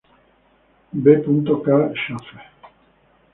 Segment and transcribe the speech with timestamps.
[0.93, 1.05] B.
[1.63, 2.41] Carl Schäfer.